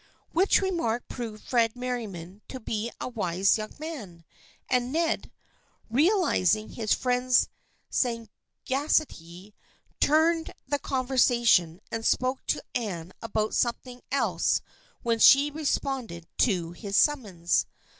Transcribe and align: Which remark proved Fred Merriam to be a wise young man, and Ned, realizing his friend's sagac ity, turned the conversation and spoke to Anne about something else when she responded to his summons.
Which 0.31 0.63
remark 0.63 1.07
proved 1.09 1.43
Fred 1.43 1.75
Merriam 1.75 2.41
to 2.47 2.59
be 2.59 2.91
a 2.99 3.07
wise 3.07 3.59
young 3.59 3.75
man, 3.77 4.25
and 4.67 4.91
Ned, 4.91 5.29
realizing 5.91 6.69
his 6.69 6.91
friend's 6.91 7.49
sagac 7.91 8.27
ity, 8.99 9.53
turned 9.99 10.53
the 10.67 10.79
conversation 10.79 11.79
and 11.91 12.03
spoke 12.03 12.43
to 12.47 12.63
Anne 12.73 13.13
about 13.21 13.53
something 13.53 14.01
else 14.11 14.59
when 15.03 15.19
she 15.19 15.51
responded 15.51 16.25
to 16.39 16.71
his 16.71 16.97
summons. 16.97 17.67